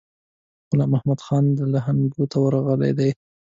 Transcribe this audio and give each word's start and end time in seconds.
غلام 0.69 0.89
محمدخان 0.93 1.43
لکنهو 1.73 2.23
ته 2.31 2.37
ورغلی 2.41 2.91
دی. 2.97 3.09